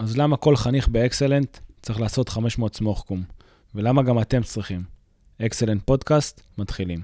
[0.00, 3.22] אז למה כל חניך באקסלנט צריך לעשות 500 סמוך-קום?
[3.74, 4.84] ולמה גם אתם צריכים?
[5.42, 7.00] אקסלנט פודקאסט, מתחילים.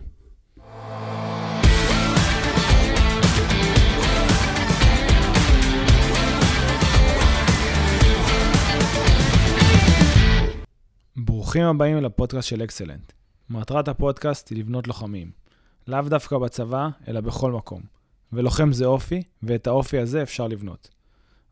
[11.17, 13.13] ברוכים הבאים לפודקאסט של אקסלנט.
[13.51, 15.31] מטרת הפודקאסט היא לבנות לוחמים.
[15.89, 17.83] לאו דווקא בצבא, אלא בכל מקום.
[18.33, 20.96] ולוחם זה אופי, ואת האופי הזה אפשר לבנות.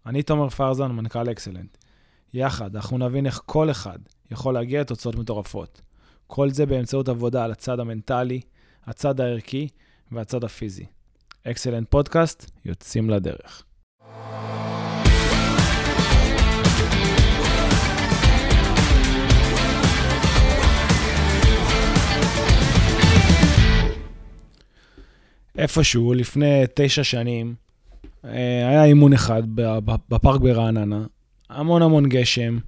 [0.06, 1.76] אני תומר פרזן, מנכ"ל אקסלנט.
[2.34, 3.98] יחד, אנחנו נבין איך כל אחד
[4.30, 5.82] יכול להגיע לתוצאות מטורפות.
[6.26, 8.40] כל זה באמצעות עבודה על הצד המנטלי,
[8.86, 9.68] הצד הערכי
[10.12, 10.86] והצד הפיזי.
[11.44, 13.64] אקסלנט פודקאסט, יוצאים לדרך.
[25.58, 27.54] איפשהו לפני תשע שנים,
[28.32, 29.42] היה אימון אחד
[30.08, 31.04] בפארק ברעננה,
[31.50, 32.58] המון המון גשם,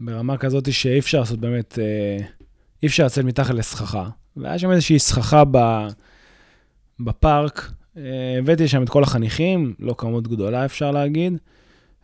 [0.00, 2.26] ברמה כזאת שאי אפשר לעשות באמת, אה,
[2.82, 4.08] אי אפשר לצאת מתחת לסככה.
[4.36, 5.42] והיה שם איזושהי סככה
[7.00, 8.02] בפארק, אה,
[8.38, 11.32] הבאתי שם את כל החניכים, לא כמות גדולה אפשר להגיד,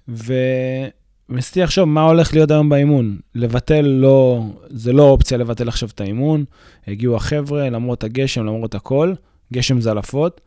[0.08, 3.18] וניסיתי לחשוב מה הולך להיות היום באימון.
[3.34, 6.44] לבטל לא, זה לא אופציה לבטל עכשיו את האימון,
[6.86, 9.14] הגיעו החבר'ה, למרות הגשם, למרות הכל,
[9.52, 10.40] גשם זלעפות,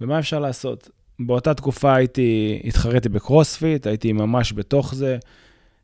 [0.00, 0.90] ומה אפשר לעשות?
[1.20, 5.18] באותה תקופה הייתי, התחרתי בקרוספיט, הייתי ממש בתוך זה,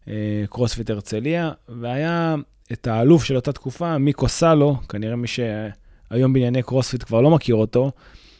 [0.08, 2.34] אה, קרוספיט הרצליה, והיה
[2.72, 7.54] את האלוף של אותה תקופה, מיקו סלו, כנראה מי שהיום בענייני קרוספיט כבר לא מכיר
[7.54, 7.92] אותו,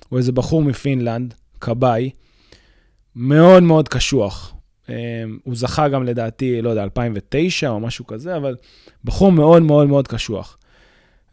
[0.08, 2.10] הוא איזה בחור מפינלנד, כבאי,
[3.16, 4.54] מאוד מאוד קשוח.
[4.88, 8.56] אה, הוא זכה גם לדעתי, לא יודע, 2009 או משהו כזה, אבל
[9.04, 10.58] בחור מאוד מאוד מאוד קשוח.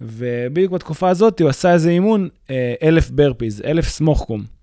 [0.01, 4.60] ובדיוק בתקופה הזאת הוא עשה איזה אימון, אה, אלף ברפיז, אלף סמוכקום.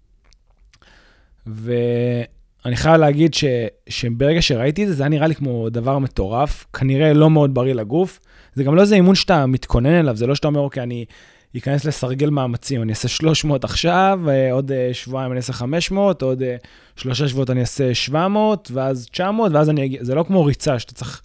[1.54, 3.44] ואני חייב להגיד ש,
[3.88, 7.74] שברגע שראיתי את זה, זה היה נראה לי כמו דבר מטורף, כנראה לא מאוד בריא
[7.74, 8.20] לגוף.
[8.54, 11.04] זה גם לא איזה אימון שאתה מתכונן אליו, זה לא שאתה אומר, אוקיי, אני
[11.58, 16.42] אכנס לסרגל מאמצים, אני אעשה 300 עכשיו, אה, עוד אה, שבועיים אני אעשה 500, עוד
[16.42, 16.56] אה,
[16.96, 20.94] שלושה שבועות אני אעשה 700, ואז 900, ואז אני אגיע, זה לא כמו ריצה שאתה
[20.94, 21.22] צריך,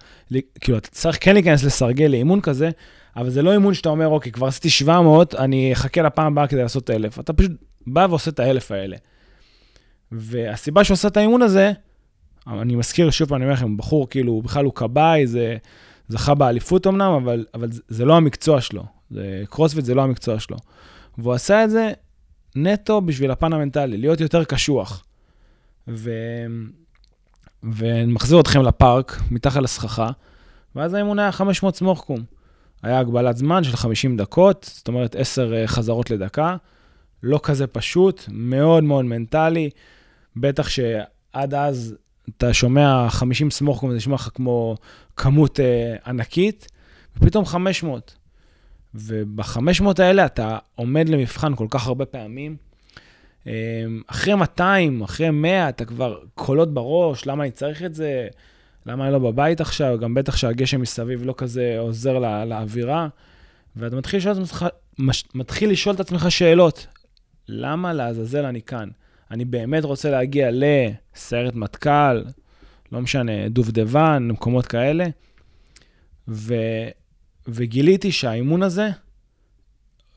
[0.60, 2.70] כאילו, אתה צריך כן להיכנס לסרגל לאימון כזה,
[3.16, 6.62] אבל זה לא אימון שאתה אומר, אוקיי, כבר עשיתי 700, אני אחכה לפעם הבאה כדי
[6.62, 7.20] לעשות 1,000.
[7.20, 7.52] אתה פשוט
[7.88, 8.98] בא ועושה את ה-1,000 האלה.
[10.14, 11.72] והסיבה שהוא עשה את האימון הזה,
[12.48, 15.58] אני מזכיר, שוב אני אומר לכם, בחור, כאילו, בכלל הוא כבאי, זה
[16.08, 18.84] זכה באליפות אמנם, אבל, אבל זה, זה לא המקצוע שלו.
[19.12, 20.58] זה, קרוספיט זה לא המקצוע שלו.
[21.18, 21.92] והוא עשה את זה
[22.56, 25.06] נטו בשביל הפן המנטלי, להיות יותר קשוח.
[25.88, 26.12] ו...
[27.64, 30.10] ומחזיר אתכם לפארק, מתחת לסככה,
[30.76, 32.18] ואז האימון היה 500 סמוכקום.
[32.84, 36.56] היה הגבלת זמן של 50 דקות, זאת אומרת 10 אה, חזרות לדקה.
[37.24, 39.70] לא כזה פשוט, מאוד מאוד מנטלי.
[40.36, 41.96] בטח שעד אז
[42.30, 44.76] אתה שומע 50 סמוך, זה נשמע לך כמו
[45.18, 46.68] כמות אה, ענקית,
[47.18, 48.16] ופתאום 500.
[48.96, 52.56] וב-500 האלה אתה עומד למבחן כל כך הרבה פעמים.
[53.48, 53.54] אה,
[54.08, 58.28] אחרי 200, אחרי 100, אתה כבר קולות בראש, למה אני צריך את זה?
[58.86, 59.98] למה אני לא בבית עכשיו?
[60.00, 63.08] גם בטח שהגשם מסביב לא כזה עוזר לא, לאווירה.
[63.76, 64.36] ואתה מתחיל לשאול,
[65.36, 66.88] מתחיל לשאול את עצמך שאלות.
[67.48, 68.90] למה לעזאזל אני כאן?
[69.32, 72.24] אני באמת רוצה להגיע לסיירת מטכ"ל,
[72.92, 75.06] לא משנה, דובדבן, מקומות כאלה,
[76.28, 76.56] ו,
[77.48, 78.90] וגיליתי שהאימון הזה,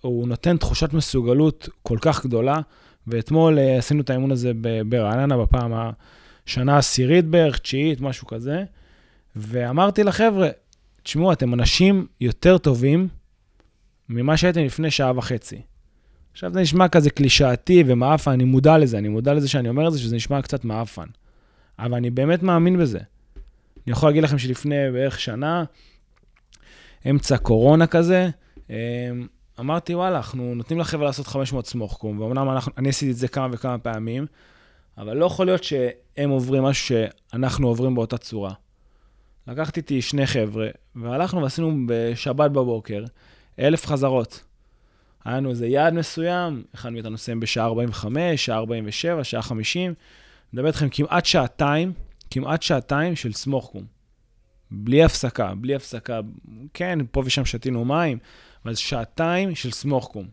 [0.01, 2.61] הוא נותן תחושת מסוגלות כל כך גדולה,
[3.07, 4.53] ואתמול אה, עשינו את האימון הזה
[4.89, 5.73] ברעננה בפעם
[6.47, 8.65] השנה העשירית בערך, תשיעית, משהו כזה,
[9.37, 10.49] ואמרתי לחבר'ה,
[11.03, 13.09] תשמעו, אתם אנשים יותר טובים
[14.09, 15.63] ממה שהייתם לפני שעה וחצי.
[16.37, 19.93] עכשיו זה נשמע כזה קלישאתי ומאפן, אני מודע לזה, אני מודע לזה שאני אומר את
[19.93, 21.07] זה, שזה נשמע קצת מאפן.
[21.79, 22.99] אבל אני באמת מאמין בזה.
[22.99, 25.65] אני יכול להגיד לכם שלפני בערך שנה,
[27.11, 28.29] אמצע קורונה כזה,
[28.71, 28.75] אמ,
[29.61, 33.49] אמרתי, וואלה, אנחנו נותנים לחבר'ה לעשות 500 סמוכקום, ואומנם אנחנו, אני עשיתי את זה כמה
[33.53, 34.27] וכמה פעמים,
[34.99, 36.97] אבל לא יכול להיות שהם עוברים משהו
[37.33, 38.53] שאנחנו עוברים באותה צורה.
[39.49, 43.05] לקחתי איתי שני חבר'ה, והלכנו ועשינו בשבת בבוקר
[43.59, 44.43] אלף חזרות.
[45.27, 49.95] היה לנו איזה יעד מסוים, אחד מאיתנו נסיים בשעה 45, שעה 47, שעה 50.
[50.53, 51.93] מדבר איתכם כמעט שעתיים,
[52.31, 53.85] כמעט שעתיים של סמוכקום.
[54.71, 56.21] בלי הפסקה, בלי הפסקה.
[56.75, 58.19] כן, פה ושם שתינו מים,
[58.65, 60.29] אבל שעתיים של סמוכקום.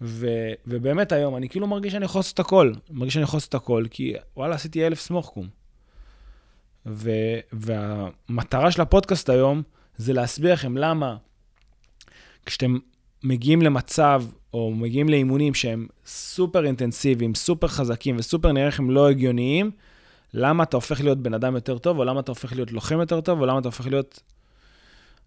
[0.00, 0.26] ו,
[0.66, 2.72] ובאמת היום, אני כאילו מרגיש שאני יכול לעשות הכל.
[2.90, 5.48] מרגיש שאני יכול לעשות הכל, כי וואלה, עשיתי אלף סמוכקום.
[6.86, 7.10] ו,
[7.52, 9.62] והמטרה של הפודקאסט היום
[9.96, 11.16] זה להסביר לכם למה
[12.46, 12.78] כשאתם
[13.22, 19.70] מגיעים למצב, או מגיעים לאימונים שהם סופר אינטנסיביים, סופר חזקים וסופר נראה לכם לא הגיוניים,
[20.34, 23.20] למה אתה הופך להיות בן אדם יותר טוב, או למה אתה הופך להיות לוחם יותר
[23.20, 24.20] טוב, או למה אתה הופך להיות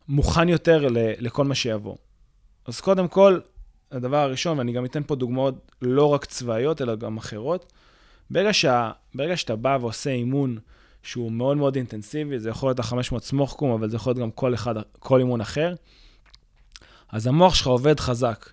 [0.08, 0.88] מוכן יותר
[1.20, 1.96] לכל מה שיבוא.
[2.66, 3.40] אז קודם כל,
[3.92, 7.74] הדבר הראשון, ואני גם אתן פה דוגמאות לא רק צבאיות, אלא גם אחרות,
[8.30, 10.58] ברגע, שה, ברגע שאתה בא ועושה אימון
[11.04, 14.54] שהוא מאוד מאוד אינטנסיבי, זה יכול להיות ה-500 סמוך אבל זה יכול להיות גם כל,
[14.54, 15.74] אחד, כל אימון אחר,
[17.12, 18.50] אז המוח שלך עובד חזק.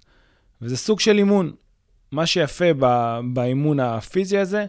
[0.62, 1.52] וזה סוג של אימון.
[2.12, 2.64] מה שיפה
[3.32, 4.66] באימון הפיזי הזה,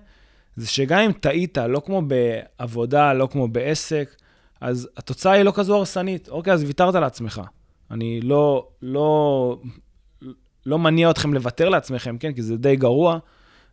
[0.55, 4.15] זה שגם אם טעית, לא כמו בעבודה, לא כמו בעסק,
[4.61, 6.29] אז התוצאה היא לא כזו הרסנית.
[6.29, 7.41] אוקיי, אז ויתרת לעצמך.
[7.91, 9.57] אני לא, לא,
[10.65, 12.33] לא מניע אתכם לוותר לעצמכם, כן?
[12.33, 13.19] כי זה די גרוע,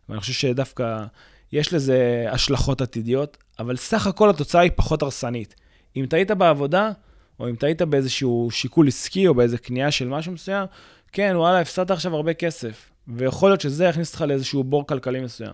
[0.09, 1.05] ואני חושב שדווקא
[1.51, 5.55] יש לזה השלכות עתידיות, אבל סך הכל התוצאה היא פחות הרסנית.
[5.95, 6.91] אם טעית בעבודה,
[7.39, 10.65] או אם טעית באיזשהו שיקול עסקי או באיזה קנייה של משהו מסוים,
[11.11, 15.53] כן, וואלה, הפסדת עכשיו הרבה כסף, ויכול להיות שזה יכניס אותך לאיזשהו בור כלכלי מסוים.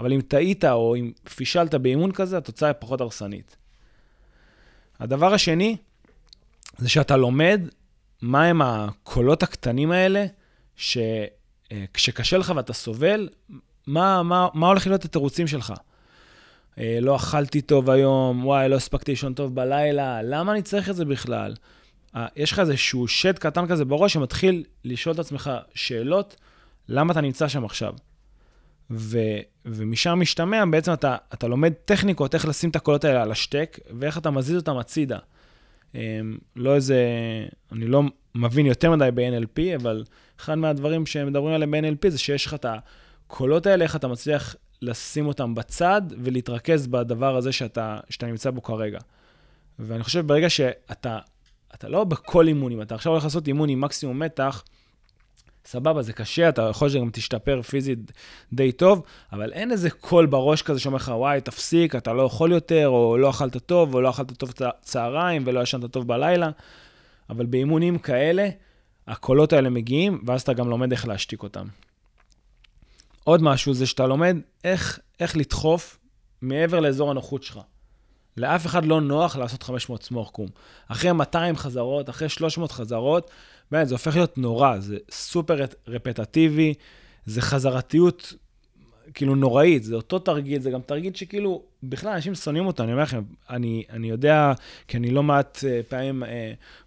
[0.00, 3.56] אבל אם טעית או אם פישלת באימון כזה, התוצאה היא פחות הרסנית.
[5.00, 5.76] הדבר השני,
[6.78, 7.60] זה שאתה לומד
[8.22, 10.26] מהם הקולות הקטנים האלה,
[10.76, 13.28] שכשקשה לך ואתה סובל,
[13.86, 15.72] מה, מה, מה הולך להיות התירוצים שלך?
[16.78, 20.96] אה, לא אכלתי טוב היום, וואי, לא הספקתי לישון טוב בלילה, למה אני צריך את
[20.96, 21.54] זה בכלל?
[22.16, 26.36] אה, יש לך איזשהו שד קטן כזה בראש שמתחיל לשאול את עצמך שאלות,
[26.88, 27.94] למה אתה נמצא שם עכשיו?
[28.90, 29.18] ו,
[29.64, 34.18] ומשם משתמע, בעצם אתה, אתה לומד טכניקות, איך לשים את הקולות האלה על השטק, ואיך
[34.18, 35.18] אתה מזיז אותם הצידה.
[35.94, 37.04] אמ, לא איזה,
[37.72, 38.02] אני לא
[38.34, 40.04] מבין יותר מדי ב-NLP, אבל
[40.40, 45.26] אחד מהדברים שמדברים עליהם ב-NLP זה שיש לך את הקולות האלה, איך אתה מצליח לשים
[45.26, 48.98] אותם בצד ולהתרכז בדבר הזה שאתה, שאתה נמצא בו כרגע.
[49.78, 51.18] ואני חושב ברגע שאתה,
[51.74, 54.64] אתה לא בכל אימון, אם אתה עכשיו הולך לעשות אימון עם מקסימום מתח,
[55.66, 58.12] סבבה, זה קשה, אתה יכול שגם תשתפר פיזית
[58.52, 62.52] די טוב, אבל אין איזה קול בראש כזה שאומר לך, וואי, תפסיק, אתה לא יכול
[62.52, 66.50] יותר, או לא אכלת טוב, או לא אכלת טוב צהריים, ולא ישנת טוב בלילה.
[67.30, 68.48] אבל באימונים כאלה,
[69.08, 71.66] הקולות האלה מגיעים, ואז אתה גם לומד איך להשתיק אותם.
[73.24, 75.98] עוד משהו זה שאתה לומד איך, איך לדחוף
[76.42, 77.60] מעבר לאזור הנוחות שלך.
[78.36, 80.48] לאף אחד לא נוח לעשות 500 סמוך קום.
[80.88, 83.30] אחרי 200 חזרות, אחרי 300 חזרות,
[83.70, 85.56] באמת, זה הופך להיות נורא, זה סופר
[85.88, 86.74] רפטטיבי,
[87.26, 88.34] זה חזרתיות
[89.14, 93.02] כאילו נוראית, זה אותו תרגיל, זה גם תרגיל שכאילו, בכלל אנשים שונאים אותו, אני אומר
[93.02, 94.52] לכם, אני, אני יודע,
[94.88, 96.26] כי אני לא מעט uh, פעמים uh,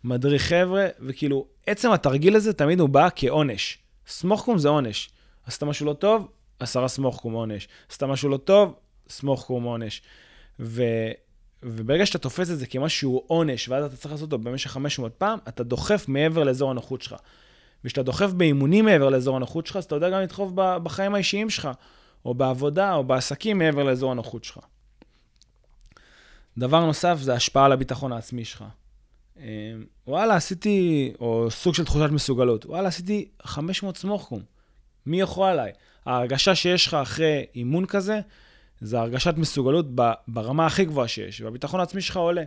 [0.04, 3.78] מדריך חבר'ה, וכאילו, עצם התרגיל הזה תמיד הוא בא כעונש.
[4.08, 5.10] סמוך זה עונש.
[5.48, 6.28] עשית משהו לא טוב,
[6.60, 7.68] עשרה סמוך עונש.
[7.90, 8.76] עשית משהו לא טוב,
[9.10, 10.02] סמוך עונש.
[10.60, 10.84] ו...
[11.64, 15.40] וברגע שאתה תופס את זה כמשהו עונש, ואז אתה צריך לעשות אותו במשך 500 פעם,
[15.48, 17.16] אתה דוחף מעבר לאזור הנוחות שלך.
[17.84, 21.70] וכשאתה דוחף באימונים מעבר לאזור הנוחות שלך, אז אתה יודע גם לדחוף בחיים האישיים שלך,
[22.26, 24.60] או בעבודה, או בעסקים מעבר לאזור הנוחות שלך.
[26.58, 28.64] דבר נוסף זה השפעה על הביטחון העצמי שלך.
[29.38, 29.44] אמ,
[30.08, 34.57] וואלה, עשיתי, או סוג של תחושת מסוגלות, וואלה, עשיתי 500 סמוכקום.
[35.08, 35.72] מי יכול עליי?
[36.06, 38.20] ההרגשה שיש לך אחרי אימון כזה,
[38.82, 39.86] זה הרגשת מסוגלות
[40.28, 42.44] ברמה הכי גבוהה שיש, והביטחון העצמי שלך עולה.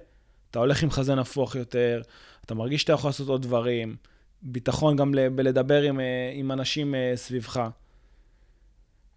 [0.50, 2.02] אתה הולך עם חזה נפוח יותר,
[2.44, 3.96] אתה מרגיש שאתה יכול לעשות עוד דברים,
[4.42, 7.68] ביטחון גם בלדבר עם, אה, עם אנשים אה, סביבך.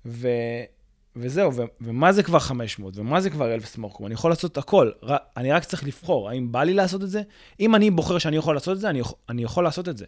[0.06, 0.28] ו,
[1.16, 4.06] וזהו, ו, ומה זה כבר 500, ומה זה כבר 1,000 סמורקום?
[4.06, 7.21] אני יכול לעשות הכל, ר, אני רק צריך לבחור, האם בא לי לעשות את זה?
[7.59, 10.06] אם אני בוחר שאני יכול לעשות את זה, אני, אני יכול לעשות את זה.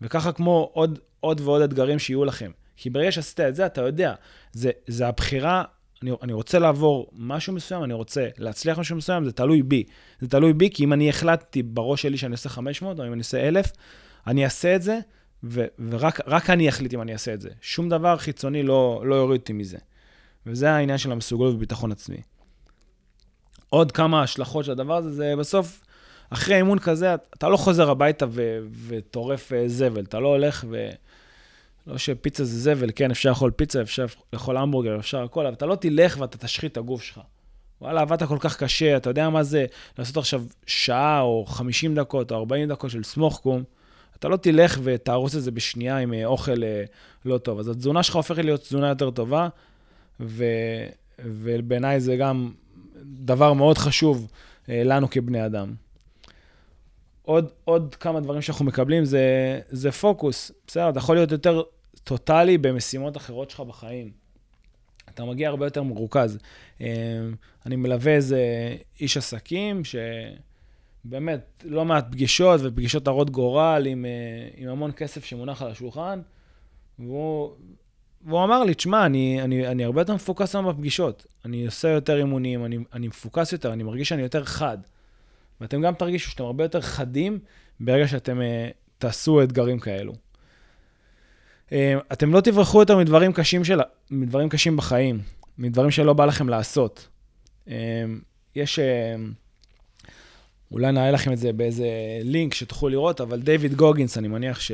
[0.00, 2.50] וככה כמו עוד, עוד ועוד אתגרים שיהיו לכם.
[2.76, 4.14] כי ברגע שעשית את זה, אתה יודע,
[4.52, 5.64] זה, זה הבחירה
[6.02, 9.84] אני, אני רוצה לעבור משהו מסוים, אני רוצה להצליח משהו מסוים, זה תלוי בי.
[10.20, 13.18] זה תלוי בי, כי אם אני החלטתי בראש שלי שאני עושה 500, או אם אני
[13.18, 13.72] עושה 1,000,
[14.26, 14.98] אני אעשה את זה,
[15.44, 17.50] ו, ורק אני אחליט אם אני אעשה את זה.
[17.60, 19.78] שום דבר חיצוני לא, לא יוריד אותי מזה.
[20.46, 22.22] וזה העניין של המסוגלות וביטחון עצמי.
[23.68, 25.80] עוד כמה השלכות של הדבר הזה, זה בסוף,
[26.30, 28.26] אחרי אימון כזה, אתה לא חוזר הביתה
[28.86, 30.88] וטורף אה, זבל, אתה לא הולך ו...
[31.86, 35.66] לא שפיצה זה זבל, כן, אפשר לאכול פיצה, אפשר לאכול המבורגר, אפשר הכל, אבל אתה
[35.66, 37.20] לא תלך ואתה תשחית את הגוף שלך.
[37.80, 39.66] וואלה, עבדת כל כך קשה, אתה יודע מה זה
[39.98, 43.62] לעשות עכשיו שעה או 50 דקות או 40 דקות של סמוך-קום,
[44.18, 46.84] אתה לא תלך ותהרוס את זה בשנייה עם אה, אוכל אה,
[47.24, 47.58] לא טוב.
[47.58, 49.48] אז התזונה שלך הופכת להיות תזונה יותר טובה,
[50.20, 50.44] ו...
[51.24, 52.50] ובעיניי זה גם
[53.04, 54.28] דבר מאוד חשוב
[54.68, 55.74] לנו כבני אדם.
[57.26, 60.52] עוד, עוד כמה דברים שאנחנו מקבלים זה, זה פוקוס.
[60.66, 61.62] בסדר, אתה יכול להיות יותר
[62.04, 64.10] טוטאלי במשימות אחרות שלך בחיים.
[65.08, 66.38] אתה מגיע הרבה יותר מרוכז.
[66.80, 66.86] אמ,
[67.66, 68.40] אני מלווה איזה
[69.00, 69.82] איש עסקים,
[71.04, 76.20] שבאמת, לא מעט פגישות ופגישות הרות גורל עם, אה, עם המון כסף שמונח על השולחן,
[76.98, 77.50] והוא
[78.26, 81.26] והוא אמר לי, תשמע, אני, אני, אני הרבה יותר מפוקס היום בפגישות.
[81.44, 84.78] אני עושה יותר אימונים, אני, אני מפוקס יותר, אני מרגיש שאני יותר חד.
[85.60, 87.38] ואתם גם תרגישו שאתם הרבה יותר חדים
[87.80, 88.42] ברגע שאתם uh,
[88.98, 90.12] תעשו אתגרים כאלו.
[91.68, 91.72] Uh,
[92.12, 95.20] אתם לא תברחו יותר מדברים קשים, של, מדברים קשים בחיים,
[95.58, 97.08] מדברים שלא בא לכם לעשות.
[97.66, 97.70] Uh,
[98.54, 98.78] יש...
[98.78, 98.82] Uh,
[100.72, 101.88] אולי נראה לכם את זה באיזה
[102.22, 104.72] לינק שתוכלו לראות, אבל דיוויד גוגינס, אני מניח ש,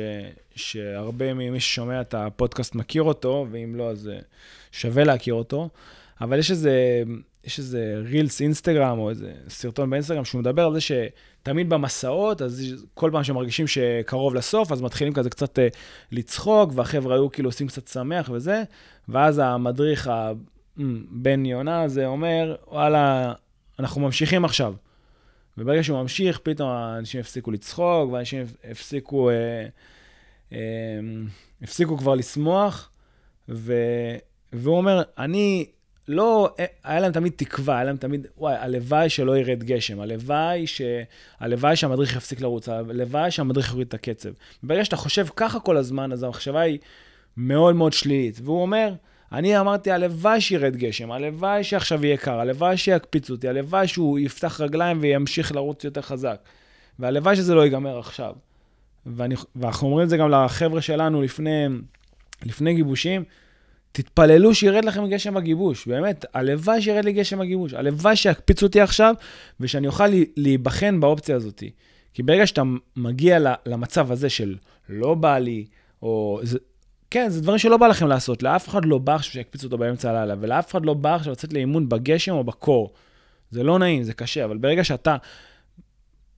[0.55, 4.09] שהרבה ממי ששומע את הפודקאסט מכיר אותו, ואם לא, אז
[4.71, 5.69] שווה להכיר אותו.
[6.21, 7.03] אבל יש איזה,
[7.43, 12.63] יש איזה רילס אינסטגרם, או איזה סרטון באינסטגרם, שהוא מדבר על זה שתמיד במסעות, אז
[12.93, 15.67] כל פעם שמרגישים שקרוב לסוף, אז מתחילים כזה קצת אה,
[16.11, 18.63] לצחוק, והחבר'ה היו כאילו עושים קצת שמח וזה,
[19.09, 20.11] ואז המדריך
[20.77, 23.33] הבן יונה הזה אומר, וואלה,
[23.79, 24.73] אנחנו ממשיכים עכשיו.
[25.57, 29.65] וברגע שהוא ממשיך, פתאום האנשים הפסיקו לצחוק, ואנשים הפסיקו, אה,
[30.51, 30.57] אה,
[31.61, 32.89] הפסיקו כבר לשמוח,
[33.49, 33.73] ו,
[34.53, 35.65] והוא אומר, אני
[36.07, 40.81] לא, היה להם תמיד תקווה, היה להם תמיד, וואי, הלוואי שלא ירד גשם, הלוואי, ש,
[41.39, 44.29] הלוואי שהמדריך יפסיק לרוץ, הלוואי שהמדריך יוריד את הקצב.
[44.63, 46.79] ברגע שאתה חושב ככה כל הזמן, אז המחשבה היא
[47.37, 48.39] מאוד מאוד שלילית.
[48.43, 48.93] והוא אומר,
[49.31, 54.61] אני אמרתי, הלוואי שירד גשם, הלוואי שעכשיו יהיה קר, הלוואי שיקפיצו אותי, הלוואי שהוא יפתח
[54.61, 56.37] רגליים וימשיך לרוץ יותר חזק.
[56.99, 58.33] והלוואי שזה לא ייגמר עכשיו.
[59.05, 61.67] ואני, ואנחנו אומרים את זה גם לחבר'ה שלנו לפני,
[62.45, 63.23] לפני גיבושים,
[63.93, 69.15] תתפללו שירד לכם גשם הגיבוש, באמת, הלוואי שירד לי גשם הגיבוש, הלוואי שיקפיצו אותי עכשיו,
[69.59, 70.07] ושאני אוכל
[70.37, 71.63] להיבחן באופציה הזאת.
[72.13, 72.61] כי ברגע שאתה
[72.95, 74.55] מגיע למצב הזה של
[74.89, 75.65] לא בא לי,
[76.01, 76.59] או זה,
[77.09, 78.43] כן, זה דברים שלא בא לכם לעשות.
[78.43, 81.53] לאף אחד לא בא עכשיו שיקפיצו אותו באמצע הלילה, ולאף אחד לא בא עכשיו לצאת
[81.53, 82.93] לאימון בגשם או בקור.
[83.51, 85.15] זה לא נעים, זה קשה, אבל ברגע שאתה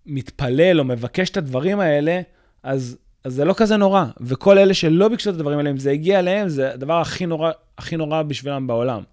[0.06, 2.22] מתפלל או מבקש את הדברים האלה,
[2.64, 4.06] אז, אז זה לא כזה נורא.
[4.22, 7.52] וכל אלה שלא ביקשו את הדברים האלה, אם זה הגיע אליהם, זה הדבר הכי נורא,
[7.78, 9.04] הכי נורא בשבילם בעולם.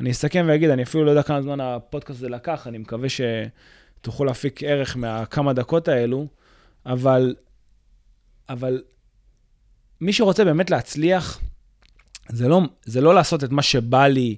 [0.00, 4.26] אני אסכם ואגיד, אני אפילו לא יודע כמה זמן הפודקאסט הזה לקח, אני מקווה שתוכלו
[4.26, 6.26] להפיק ערך מהכמה דקות האלו,
[6.86, 7.34] אבל,
[8.48, 8.82] אבל
[10.00, 11.40] מי שרוצה באמת להצליח,
[12.28, 14.36] זה לא, זה לא לעשות את מה שבא לי.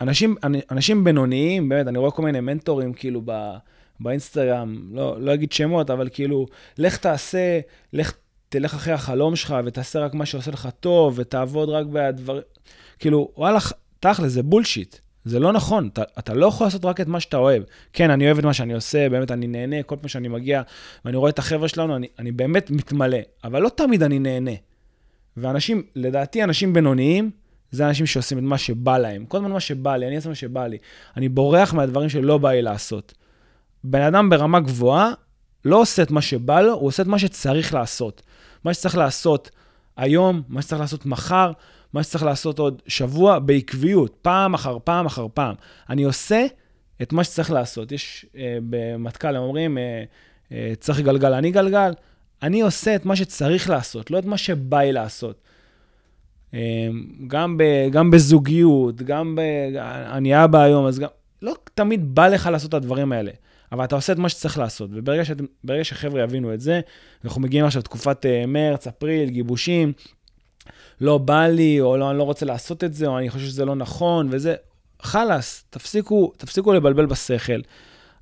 [0.00, 0.36] אנשים,
[0.70, 3.56] אנשים בינוניים, באמת, אני רואה כל מיני מנטורים, כאילו, ב,
[4.00, 6.46] באינסטגרם, לא, לא אגיד שמות, אבל כאילו,
[6.78, 7.60] לך תעשה,
[7.92, 8.12] לך
[8.48, 12.42] תלך אחרי החלום שלך ותעשה רק מה שעושה לך טוב, ותעבוד רק בדברים,
[12.98, 13.58] כאילו, וואלה,
[14.00, 14.96] תכל'ס, זה בולשיט.
[15.24, 17.62] זה לא נכון, אתה, אתה לא יכול לעשות רק את מה שאתה אוהב.
[17.92, 20.62] כן, אני אוהב את מה שאני עושה, באמת אני נהנה כל פעם שאני מגיע
[21.04, 24.50] ואני רואה את החבר'ה שלנו, אני, אני באמת מתמלא, אבל לא תמיד אני נהנה.
[25.36, 27.30] ואנשים, לדעתי, אנשים בינוניים,
[27.70, 29.24] זה אנשים שעושים את מה שבא להם.
[29.26, 30.78] כל הזמן מה שבא לי, אני אעשה מה שבא לי.
[31.16, 33.14] אני בורח מהדברים שלא בא לי לעשות.
[33.84, 35.12] בן אדם ברמה גבוהה
[35.64, 38.22] לא עושה את מה שבא לו, הוא עושה את מה שצריך לעשות.
[38.64, 39.50] מה שצריך לעשות
[39.96, 41.52] היום, מה שצריך לעשות מחר,
[41.92, 45.54] מה שצריך לעשות עוד שבוע בעקביות, פעם אחר פעם אחר פעם.
[45.90, 46.46] אני עושה
[47.02, 47.92] את מה שצריך לעשות.
[47.92, 50.04] יש אה, במטכ"ל, הם אומרים, אה,
[50.52, 51.92] אה, צריך גלגל, אני גלגל.
[52.42, 55.40] אני עושה את מה שצריך לעשות, לא את מה שבא לי לעשות.
[56.54, 56.88] אה,
[57.26, 59.40] גם, ב, גם בזוגיות, גם ב...
[60.06, 61.08] אני אבא היום, אז גם...
[61.42, 63.30] לא תמיד בא לך לעשות את הדברים האלה,
[63.72, 64.90] אבל אתה עושה את מה שצריך לעשות.
[64.92, 66.80] וברגע שחבר'ה יבינו את זה,
[67.24, 69.92] אנחנו מגיעים עכשיו לתקופת אה, מרץ, אפריל, גיבושים,
[71.00, 73.64] לא בא לי, או לא, אני לא רוצה לעשות את זה, או אני חושב שזה
[73.64, 74.54] לא נכון, וזה,
[75.02, 77.60] חלאס, תפסיקו, תפסיקו לבלבל בשכל.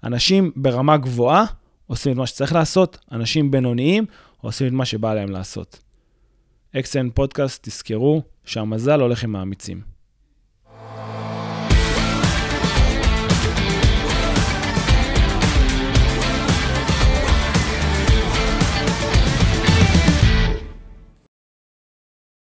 [0.05, 1.45] אנשים ברמה גבוהה
[1.87, 4.05] עושים את מה שצריך לעשות, אנשים בינוניים
[4.41, 5.79] עושים את מה שבא להם לעשות.
[6.77, 9.92] אקסן פודקאסט, תזכרו שהמזל הולך עם האמיצים.